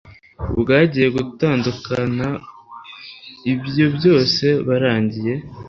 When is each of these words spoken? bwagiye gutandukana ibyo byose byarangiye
bwagiye 0.61 1.07
gutandukana 1.17 2.27
ibyo 3.51 3.85
byose 3.97 4.45
byarangiye 4.65 5.33